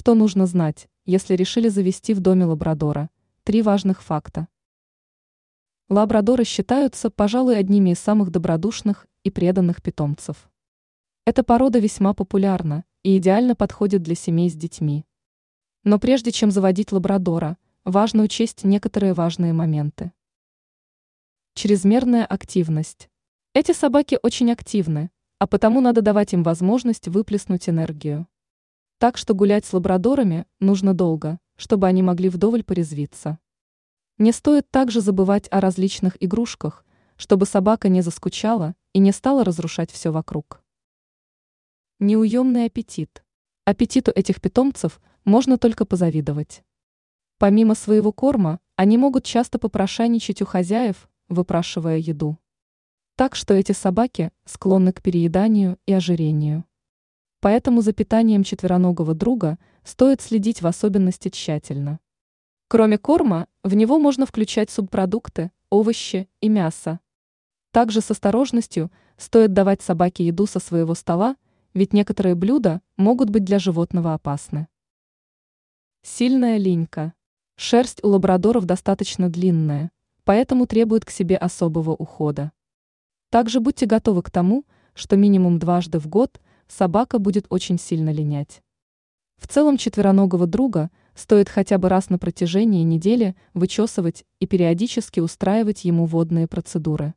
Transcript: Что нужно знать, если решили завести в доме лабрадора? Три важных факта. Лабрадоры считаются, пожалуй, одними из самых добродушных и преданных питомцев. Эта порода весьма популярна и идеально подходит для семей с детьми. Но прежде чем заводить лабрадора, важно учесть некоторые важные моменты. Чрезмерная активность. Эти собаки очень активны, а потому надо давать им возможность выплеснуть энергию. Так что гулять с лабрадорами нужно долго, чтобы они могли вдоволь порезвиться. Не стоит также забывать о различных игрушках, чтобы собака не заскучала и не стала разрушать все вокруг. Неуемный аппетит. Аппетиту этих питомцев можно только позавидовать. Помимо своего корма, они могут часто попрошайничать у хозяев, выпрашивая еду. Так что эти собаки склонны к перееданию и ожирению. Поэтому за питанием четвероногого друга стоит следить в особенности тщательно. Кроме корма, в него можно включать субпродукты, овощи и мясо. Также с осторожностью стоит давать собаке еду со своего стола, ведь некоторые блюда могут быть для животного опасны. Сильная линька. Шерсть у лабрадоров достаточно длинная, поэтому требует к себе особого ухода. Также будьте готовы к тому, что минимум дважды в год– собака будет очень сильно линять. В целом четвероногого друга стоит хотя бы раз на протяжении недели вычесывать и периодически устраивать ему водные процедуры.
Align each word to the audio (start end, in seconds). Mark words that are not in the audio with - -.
Что 0.00 0.14
нужно 0.14 0.46
знать, 0.46 0.88
если 1.06 1.34
решили 1.34 1.66
завести 1.66 2.14
в 2.14 2.20
доме 2.20 2.44
лабрадора? 2.44 3.10
Три 3.42 3.62
важных 3.62 4.00
факта. 4.00 4.46
Лабрадоры 5.88 6.44
считаются, 6.44 7.10
пожалуй, 7.10 7.58
одними 7.58 7.90
из 7.90 7.98
самых 7.98 8.30
добродушных 8.30 9.08
и 9.24 9.32
преданных 9.32 9.82
питомцев. 9.82 10.48
Эта 11.24 11.42
порода 11.42 11.80
весьма 11.80 12.14
популярна 12.14 12.84
и 13.02 13.18
идеально 13.18 13.56
подходит 13.56 14.02
для 14.02 14.14
семей 14.14 14.48
с 14.48 14.54
детьми. 14.54 15.04
Но 15.82 15.98
прежде 15.98 16.30
чем 16.30 16.52
заводить 16.52 16.92
лабрадора, 16.92 17.58
важно 17.84 18.22
учесть 18.22 18.62
некоторые 18.62 19.14
важные 19.14 19.52
моменты. 19.52 20.12
Чрезмерная 21.54 22.24
активность. 22.24 23.10
Эти 23.52 23.72
собаки 23.72 24.16
очень 24.22 24.52
активны, 24.52 25.10
а 25.40 25.48
потому 25.48 25.80
надо 25.80 26.02
давать 26.02 26.34
им 26.34 26.44
возможность 26.44 27.08
выплеснуть 27.08 27.68
энергию. 27.68 28.28
Так 28.98 29.16
что 29.16 29.32
гулять 29.32 29.64
с 29.64 29.72
лабрадорами 29.72 30.44
нужно 30.58 30.92
долго, 30.92 31.38
чтобы 31.54 31.86
они 31.86 32.02
могли 32.02 32.28
вдоволь 32.28 32.64
порезвиться. 32.64 33.38
Не 34.18 34.32
стоит 34.32 34.68
также 34.72 35.00
забывать 35.00 35.46
о 35.52 35.60
различных 35.60 36.16
игрушках, 36.18 36.84
чтобы 37.16 37.46
собака 37.46 37.88
не 37.88 38.00
заскучала 38.00 38.74
и 38.92 38.98
не 38.98 39.12
стала 39.12 39.44
разрушать 39.44 39.92
все 39.92 40.10
вокруг. 40.10 40.64
Неуемный 42.00 42.64
аппетит. 42.64 43.22
Аппетиту 43.64 44.10
этих 44.12 44.40
питомцев 44.40 45.00
можно 45.24 45.58
только 45.58 45.84
позавидовать. 45.84 46.64
Помимо 47.38 47.76
своего 47.76 48.10
корма, 48.10 48.58
они 48.74 48.98
могут 48.98 49.24
часто 49.24 49.60
попрошайничать 49.60 50.42
у 50.42 50.46
хозяев, 50.46 51.08
выпрашивая 51.28 51.98
еду. 51.98 52.36
Так 53.14 53.36
что 53.36 53.54
эти 53.54 53.70
собаки 53.70 54.32
склонны 54.44 54.92
к 54.92 55.02
перееданию 55.02 55.78
и 55.86 55.92
ожирению. 55.92 56.64
Поэтому 57.40 57.82
за 57.82 57.92
питанием 57.92 58.42
четвероногого 58.42 59.14
друга 59.14 59.58
стоит 59.84 60.20
следить 60.20 60.60
в 60.60 60.66
особенности 60.66 61.28
тщательно. 61.28 62.00
Кроме 62.66 62.98
корма, 62.98 63.46
в 63.62 63.74
него 63.74 64.00
можно 64.00 64.26
включать 64.26 64.70
субпродукты, 64.70 65.52
овощи 65.70 66.28
и 66.40 66.48
мясо. 66.48 66.98
Также 67.70 68.00
с 68.00 68.10
осторожностью 68.10 68.90
стоит 69.16 69.52
давать 69.52 69.82
собаке 69.82 70.26
еду 70.26 70.46
со 70.46 70.58
своего 70.58 70.94
стола, 70.94 71.36
ведь 71.74 71.92
некоторые 71.92 72.34
блюда 72.34 72.82
могут 72.96 73.30
быть 73.30 73.44
для 73.44 73.60
животного 73.60 74.14
опасны. 74.14 74.66
Сильная 76.02 76.56
линька. 76.56 77.14
Шерсть 77.54 78.02
у 78.02 78.08
лабрадоров 78.08 78.64
достаточно 78.64 79.28
длинная, 79.28 79.92
поэтому 80.24 80.66
требует 80.66 81.04
к 81.04 81.10
себе 81.10 81.36
особого 81.36 81.92
ухода. 81.92 82.50
Также 83.30 83.60
будьте 83.60 83.86
готовы 83.86 84.22
к 84.22 84.30
тому, 84.30 84.64
что 84.94 85.16
минимум 85.16 85.60
дважды 85.60 86.00
в 86.00 86.08
год– 86.08 86.40
собака 86.68 87.18
будет 87.18 87.46
очень 87.50 87.78
сильно 87.78 88.10
линять. 88.10 88.62
В 89.36 89.46
целом 89.46 89.76
четвероногого 89.76 90.46
друга 90.46 90.90
стоит 91.14 91.48
хотя 91.48 91.78
бы 91.78 91.88
раз 91.88 92.10
на 92.10 92.18
протяжении 92.18 92.82
недели 92.82 93.36
вычесывать 93.54 94.24
и 94.40 94.46
периодически 94.46 95.20
устраивать 95.20 95.84
ему 95.84 96.06
водные 96.06 96.46
процедуры. 96.46 97.14